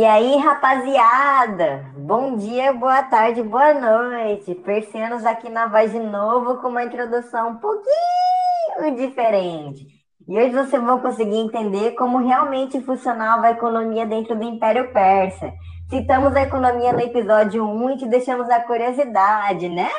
E 0.00 0.04
aí, 0.06 0.34
rapaziada? 0.38 1.84
Bom 1.94 2.34
dia, 2.34 2.72
boa 2.72 3.02
tarde, 3.02 3.42
boa 3.42 3.74
noite. 3.74 4.54
Persianos 4.54 5.26
aqui 5.26 5.50
na 5.50 5.66
voz 5.66 5.92
de 5.92 5.98
novo 5.98 6.56
com 6.56 6.68
uma 6.68 6.84
introdução 6.84 7.50
um 7.50 7.56
pouquinho 7.56 8.96
diferente. 8.96 9.86
E 10.26 10.38
hoje 10.38 10.52
vocês 10.52 10.82
vão 10.82 11.00
conseguir 11.00 11.36
entender 11.36 11.90
como 11.96 12.16
realmente 12.16 12.80
funcionava 12.80 13.48
a 13.48 13.50
economia 13.50 14.06
dentro 14.06 14.34
do 14.34 14.42
Império 14.42 14.90
Persa. 14.90 15.52
Citamos 15.90 16.34
a 16.34 16.44
economia 16.44 16.94
no 16.94 17.00
episódio 17.00 17.62
1 17.62 17.90
e 17.90 17.96
te 17.98 18.06
deixamos 18.08 18.48
a 18.48 18.58
curiosidade, 18.60 19.68
né? 19.68 19.90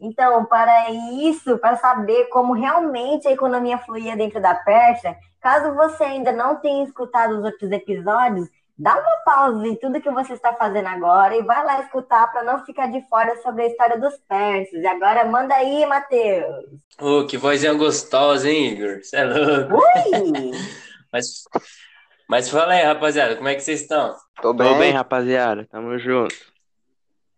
Então, 0.00 0.46
para 0.46 0.90
isso, 0.90 1.58
para 1.58 1.76
saber 1.76 2.24
como 2.30 2.54
realmente 2.54 3.28
a 3.28 3.32
economia 3.32 3.76
fluía 3.76 4.16
dentro 4.16 4.40
da 4.40 4.54
Pérsia, 4.54 5.14
caso 5.42 5.74
você 5.74 6.04
ainda 6.04 6.32
não 6.32 6.56
tenha 6.56 6.84
escutado 6.84 7.32
os 7.32 7.44
outros 7.44 7.70
episódios, 7.70 8.48
dá 8.78 8.94
uma 8.94 9.16
pausa 9.24 9.66
em 9.66 9.76
tudo 9.76 10.00
que 10.00 10.10
você 10.10 10.32
está 10.32 10.54
fazendo 10.54 10.86
agora 10.86 11.36
e 11.36 11.42
vai 11.42 11.64
lá 11.64 11.80
escutar 11.80 12.30
para 12.32 12.42
não 12.42 12.64
ficar 12.64 12.86
de 12.86 13.00
fora 13.08 13.40
sobre 13.42 13.64
a 13.64 13.66
história 13.66 14.00
dos 14.00 14.16
persas. 14.28 14.82
E 14.82 14.86
agora 14.86 15.24
manda 15.24 15.54
aí, 15.54 15.86
Matheus. 15.86 16.66
Ô, 17.00 17.20
oh, 17.20 17.26
que 17.26 17.36
vozinha 17.36 17.74
gostosa, 17.74 18.50
hein, 18.50 18.72
Igor? 18.72 18.98
Você 19.02 19.16
é 19.16 19.24
louco. 19.24 19.76
Ui! 19.76 20.50
mas, 21.12 21.44
mas 22.28 22.48
fala 22.48 22.72
aí, 22.72 22.82
rapaziada, 22.82 23.36
como 23.36 23.48
é 23.48 23.54
que 23.54 23.62
vocês 23.62 23.82
estão? 23.82 24.16
Tô 24.40 24.52
bem. 24.52 24.68
Tô 24.68 24.78
bem, 24.78 24.92
rapaziada. 24.92 25.66
Tamo 25.70 25.98
junto. 25.98 26.34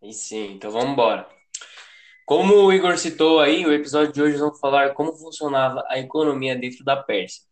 E 0.02 0.12
sim, 0.12 0.54
então 0.54 0.70
vamos 0.70 0.90
embora. 0.90 1.26
Como 2.26 2.54
o 2.54 2.72
Igor 2.72 2.96
citou 2.96 3.40
aí, 3.40 3.66
o 3.66 3.72
episódio 3.72 4.12
de 4.12 4.22
hoje 4.22 4.36
vamos 4.38 4.58
falar 4.58 4.94
como 4.94 5.12
funcionava 5.12 5.84
a 5.88 5.98
economia 5.98 6.56
dentro 6.56 6.82
da 6.82 6.96
Pérsia. 6.96 7.42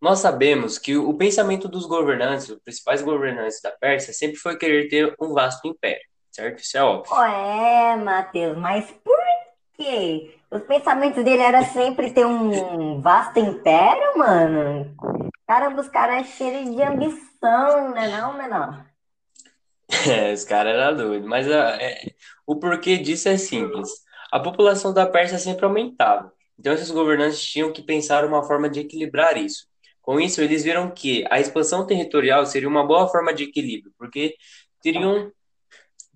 Nós 0.00 0.18
sabemos 0.18 0.78
que 0.78 0.96
o 0.96 1.14
pensamento 1.14 1.68
dos 1.68 1.86
governantes, 1.86 2.48
os 2.48 2.58
principais 2.58 3.02
governantes 3.02 3.60
da 3.62 3.70
Pérsia, 3.70 4.12
sempre 4.12 4.36
foi 4.36 4.56
querer 4.58 4.88
ter 4.88 5.14
um 5.20 5.32
vasto 5.32 5.66
império, 5.66 6.04
certo? 6.30 6.60
Isso 6.60 6.76
é 6.76 6.82
óbvio. 6.82 7.14
Ué, 7.14 7.96
Matheus, 7.96 8.58
mas 8.58 8.90
por 9.02 9.16
quê? 9.76 10.34
Os 10.50 10.62
pensamentos 10.62 11.24
dele 11.24 11.42
era 11.42 11.64
sempre 11.64 12.10
ter 12.10 12.26
um 12.26 13.00
vasto 13.00 13.38
império, 13.38 14.18
mano? 14.18 14.94
Caramba, 15.46 15.80
os 15.80 15.88
caras 15.88 16.22
é 16.22 16.24
cheios 16.24 16.74
de 16.74 16.82
ambição, 16.82 17.90
né 17.92 18.08
não, 18.08 18.36
menor? 18.36 18.84
É, 20.08 20.32
os 20.32 20.44
caras 20.44 20.74
eram 20.74 20.96
doidos. 20.96 21.28
Mas 21.28 21.50
ah, 21.50 21.78
é, 21.80 22.12
o 22.46 22.56
porquê 22.56 22.98
disso 22.98 23.28
é 23.28 23.36
simples. 23.36 23.88
A 24.32 24.40
população 24.40 24.92
da 24.92 25.06
Pérsia 25.06 25.38
sempre 25.38 25.64
aumentava. 25.64 26.32
Então, 26.58 26.72
esses 26.72 26.90
governantes 26.90 27.42
tinham 27.42 27.72
que 27.72 27.82
pensar 27.82 28.24
uma 28.24 28.42
forma 28.42 28.68
de 28.68 28.80
equilibrar 28.80 29.36
isso. 29.36 29.66
Com 30.06 30.20
isso, 30.20 30.40
eles 30.40 30.62
viram 30.62 30.88
que 30.88 31.24
a 31.28 31.40
expansão 31.40 31.84
territorial 31.84 32.46
seria 32.46 32.68
uma 32.68 32.86
boa 32.86 33.08
forma 33.08 33.34
de 33.34 33.42
equilíbrio, 33.42 33.92
porque 33.98 34.36
teriam 34.80 35.32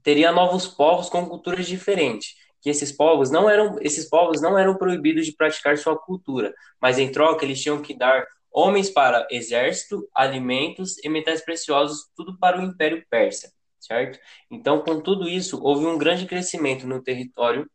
teria 0.01 0.31
novos 0.31 0.65
povos 0.65 1.09
com 1.09 1.27
culturas 1.27 1.67
diferentes, 1.67 2.37
que 2.63 2.71
esses 2.71 2.93
povos 2.93 3.33
não 3.33 3.51
eram 3.51 3.79
esses 3.81 4.09
povos 4.09 4.41
não 4.41 4.57
eram 4.57 4.77
proibidos 4.77 5.27
de 5.27 5.35
praticar 5.35 5.77
sua 5.77 5.99
cultura, 5.99 6.55
mas 6.81 7.01
em 7.01 7.11
troca 7.11 7.45
eles 7.45 7.61
tinham 7.61 7.83
que 7.83 7.93
dar 7.93 8.25
homens 8.53 8.89
para 8.89 9.27
exército, 9.29 10.09
alimentos 10.15 10.97
e 11.05 11.09
metais 11.09 11.45
preciosos, 11.45 12.09
tudo 12.15 12.39
para 12.39 12.61
o 12.61 12.63
Império 12.63 13.05
Persa, 13.11 13.53
certo? 13.81 14.21
Então, 14.49 14.83
com 14.83 15.01
tudo 15.01 15.29
isso, 15.29 15.61
houve 15.61 15.85
um 15.85 15.99
grande 15.99 16.27
crescimento 16.27 16.87
no 16.87 17.03
território 17.03 17.69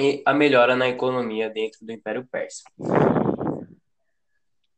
e 0.00 0.22
a 0.24 0.32
melhora 0.32 0.74
na 0.74 0.88
economia 0.88 1.50
dentro 1.50 1.84
do 1.84 1.92
Império 1.92 2.26
Persa. 2.30 2.62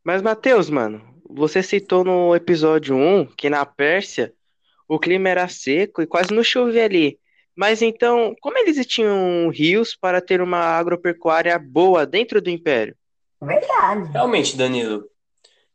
Mas, 0.09 0.23
Matheus, 0.23 0.71
mano, 0.71 1.03
você 1.29 1.63
citou 1.63 2.03
no 2.03 2.35
episódio 2.35 2.97
1 2.97 3.27
que 3.37 3.51
na 3.51 3.67
Pérsia 3.67 4.33
o 4.89 4.99
clima 4.99 5.29
era 5.29 5.47
seco 5.49 6.01
e 6.01 6.07
quase 6.07 6.33
não 6.33 6.43
chovia 6.43 6.87
ali. 6.87 7.19
Mas 7.55 7.83
então, 7.83 8.35
como 8.41 8.57
eles 8.57 8.87
tinham 8.87 9.51
rios 9.51 9.95
para 9.95 10.23
ter 10.23 10.41
uma 10.41 10.61
agropecuária 10.61 11.59
boa 11.59 12.07
dentro 12.07 12.41
do 12.41 12.49
Império? 12.49 12.97
Verdade. 13.39 14.11
Realmente, 14.11 14.57
Danilo. 14.57 15.05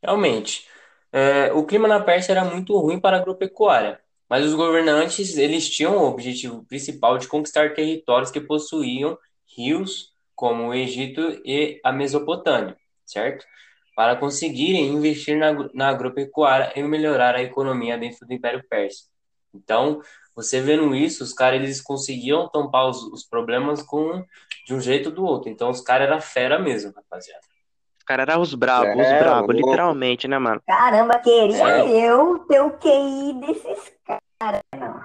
Realmente. 0.01 0.67
É, 1.11 1.53
o 1.53 1.63
clima 1.63 1.88
na 1.88 2.00
Pérsia 2.00 2.31
era 2.31 2.44
muito 2.44 2.75
ruim 2.75 3.00
para 3.00 3.17
a 3.17 3.19
agropecuária, 3.19 4.00
mas 4.27 4.44
os 4.44 4.55
governantes 4.55 5.38
eles 5.38 5.69
tinham 5.69 5.95
o 5.95 6.07
objetivo 6.07 6.65
principal 6.65 7.19
de 7.19 7.27
conquistar 7.27 7.75
territórios 7.75 8.31
que 8.31 8.41
possuíam 8.41 9.15
rios, 9.55 10.11
como 10.33 10.69
o 10.69 10.73
Egito 10.73 11.21
e 11.45 11.79
a 11.83 11.91
Mesopotâmia, 11.91 12.75
certo? 13.05 13.45
Para 13.95 14.15
conseguirem 14.15 14.87
investir 14.87 15.37
na, 15.37 15.51
na 15.73 15.89
agropecuária 15.89 16.71
e 16.75 16.83
melhorar 16.83 17.35
a 17.35 17.43
economia 17.43 17.97
dentro 17.97 18.25
do 18.25 18.33
Império 18.33 18.63
Persa. 18.67 19.05
Então, 19.53 20.01
você 20.35 20.59
vendo 20.59 20.95
isso, 20.95 21.23
os 21.23 21.33
caras 21.33 21.61
eles 21.61 21.79
conseguiam 21.79 22.47
tampar 22.49 22.87
os, 22.87 23.03
os, 23.03 23.23
problemas 23.23 23.83
com 23.83 24.25
de 24.65 24.73
um 24.73 24.81
jeito 24.81 25.09
ou 25.09 25.15
do 25.15 25.25
outro. 25.25 25.49
Então, 25.49 25.69
os 25.69 25.81
caras 25.81 26.07
eram 26.07 26.19
fera 26.19 26.57
mesmo, 26.57 26.91
rapaziada. 26.95 27.43
Os 27.97 28.03
caras 28.03 28.27
eram 28.27 28.41
os 28.41 28.55
bravos, 28.55 28.97
é, 28.97 29.13
os 29.13 29.23
bravos, 29.23 29.55
literalmente, 29.55 30.27
né, 30.27 30.39
mano? 30.39 30.61
Caramba, 30.67 31.19
queria 31.19 31.69
é. 31.69 32.09
eu 32.09 32.39
ter 32.39 32.61
o 32.61 32.71
QI 32.71 33.33
desses 33.41 33.93
caras, 34.39 34.61
não. 34.75 35.01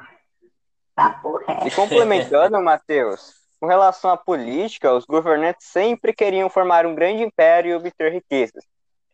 Papo 0.95 1.37
reto. 1.47 1.69
E 1.69 1.71
complementando, 1.71 2.61
Matheus, 2.61 3.35
com 3.61 3.67
relação 3.67 4.11
à 4.11 4.17
política, 4.17 4.93
os 4.93 5.05
governantes 5.05 5.67
sempre 5.67 6.13
queriam 6.13 6.49
formar 6.49 6.87
um 6.87 6.95
grande 6.95 7.23
império 7.23 7.71
e 7.71 7.75
obter 7.75 8.13
riquezas. 8.13 8.65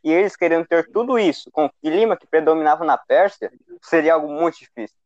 E 0.05 0.13
eles 0.13 0.37
querendo 0.37 0.67
ter 0.67 0.87
tudo 0.93 1.19
isso 1.19 1.51
com 1.51 1.65
o 1.65 1.71
clima 1.83 2.15
que 2.15 2.27
predominava 2.27 2.85
na 2.85 2.99
Pérsia, 2.99 3.51
seria 3.81 4.13
algo 4.15 4.29
muito 4.29 4.59
difícil. 4.59 4.97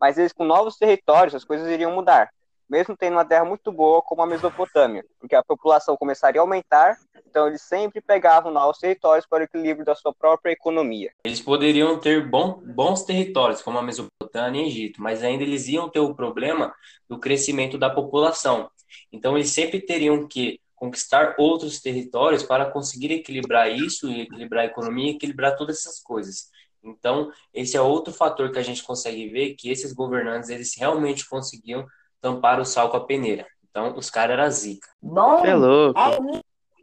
Mas 0.00 0.16
eles, 0.16 0.32
com 0.32 0.44
novos 0.44 0.76
territórios, 0.76 1.34
as 1.34 1.44
coisas 1.44 1.68
iriam 1.68 1.92
mudar, 1.92 2.30
mesmo 2.70 2.96
tendo 2.96 3.14
uma 3.14 3.24
terra 3.24 3.44
muito 3.44 3.72
boa 3.72 4.00
como 4.02 4.22
a 4.22 4.26
Mesopotâmia, 4.26 5.04
porque 5.18 5.34
a 5.34 5.42
população 5.42 5.96
começaria 5.96 6.40
a 6.40 6.44
aumentar, 6.44 6.96
então 7.26 7.48
eles 7.48 7.62
sempre 7.62 8.00
pegavam 8.00 8.52
novos 8.52 8.78
territórios 8.78 9.26
para 9.26 9.40
o 9.40 9.44
equilíbrio 9.44 9.84
da 9.84 9.96
sua 9.96 10.14
própria 10.14 10.52
economia. 10.52 11.10
Eles 11.24 11.40
poderiam 11.40 11.98
ter 11.98 12.28
bom, 12.28 12.62
bons 12.64 13.04
territórios, 13.04 13.62
como 13.62 13.78
a 13.78 13.82
Mesopotâmia 13.82 14.62
e 14.62 14.66
Egito, 14.66 15.02
mas 15.02 15.24
ainda 15.24 15.42
eles 15.42 15.66
iam 15.66 15.88
ter 15.88 16.00
o 16.00 16.14
problema 16.14 16.72
do 17.08 17.18
crescimento 17.18 17.76
da 17.76 17.90
população. 17.90 18.70
Então 19.10 19.36
eles 19.36 19.50
sempre 19.50 19.80
teriam 19.80 20.28
que 20.28 20.60
conquistar 20.76 21.34
outros 21.38 21.80
territórios 21.80 22.42
para 22.42 22.70
conseguir 22.70 23.10
equilibrar 23.10 23.70
isso 23.72 24.08
e 24.08 24.20
equilibrar 24.20 24.64
a 24.64 24.66
economia 24.66 25.10
e 25.10 25.16
equilibrar 25.16 25.56
todas 25.56 25.78
essas 25.78 26.00
coisas. 26.00 26.50
Então, 26.84 27.32
esse 27.52 27.76
é 27.76 27.80
outro 27.80 28.12
fator 28.12 28.52
que 28.52 28.58
a 28.58 28.62
gente 28.62 28.84
consegue 28.84 29.28
ver 29.28 29.54
que 29.54 29.70
esses 29.70 29.92
governantes, 29.92 30.50
eles 30.50 30.76
realmente 30.76 31.28
conseguiam 31.28 31.84
tampar 32.20 32.60
o 32.60 32.64
sal 32.64 32.90
com 32.90 32.98
a 32.98 33.04
peneira. 33.04 33.46
Então, 33.68 33.96
os 33.96 34.08
caras 34.08 34.38
eram 34.38 34.50
zica. 34.50 34.88
Bom, 35.02 35.44
é 35.44 35.54
louco. 35.54 35.98
É 35.98 36.40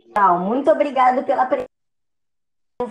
então, 0.10 0.40
muito 0.40 0.70
obrigado 0.70 1.24
pela 1.24 1.46
presença. 1.46 1.70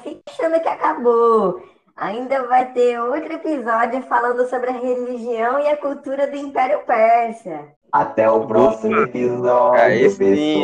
Fica 0.02 0.22
achando 0.28 0.60
que 0.60 0.69
acabou. 0.69 1.62
Ainda 1.94 2.46
vai 2.48 2.72
ter 2.72 2.98
outro 3.00 3.32
episódio 3.32 4.02
falando 4.04 4.48
sobre 4.48 4.70
a 4.70 4.72
religião 4.72 5.60
e 5.60 5.69
a 5.69 5.76
cultura 5.76 6.26
do 6.26 6.36
Império 6.36 6.84
Persa. 6.86 7.69
Até 7.92 8.28
o 8.30 8.46
próximo 8.46 8.96
episódio, 9.02 9.80
Aí 9.80 10.08
sim. 10.10 10.62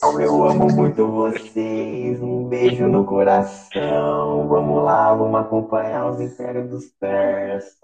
Pessoal. 0.00 0.20
Eu 0.20 0.44
amo 0.44 0.72
muito 0.72 1.06
vocês. 1.06 2.22
Um 2.22 2.48
beijo 2.48 2.86
no 2.88 3.04
coração. 3.04 4.48
Vamos 4.48 4.82
lá, 4.82 5.14
vamos 5.14 5.40
acompanhar 5.40 6.10
os 6.10 6.20
impérios 6.20 6.70
dos 6.70 6.86
persas. 6.98 7.74